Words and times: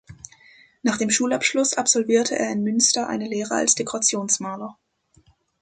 Nach 0.81 0.97
dem 0.97 1.11
Schulabschluss 1.11 1.75
absolvierte 1.75 2.35
er 2.35 2.51
in 2.51 2.63
Münster 2.63 3.07
eine 3.07 3.27
Lehre 3.27 3.53
als 3.53 3.75
Dekorationsmaler. 3.75 4.75